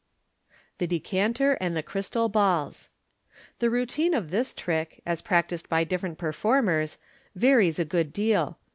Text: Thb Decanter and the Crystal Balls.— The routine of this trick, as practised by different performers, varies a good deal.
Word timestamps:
Thb 0.79 0.89
Decanter 0.89 1.53
and 1.61 1.77
the 1.77 1.83
Crystal 1.83 2.27
Balls.— 2.27 2.89
The 3.59 3.69
routine 3.69 4.15
of 4.15 4.31
this 4.31 4.51
trick, 4.51 4.99
as 5.05 5.21
practised 5.21 5.69
by 5.69 5.83
different 5.83 6.17
performers, 6.17 6.97
varies 7.35 7.77
a 7.77 7.85
good 7.85 8.11
deal. 8.11 8.57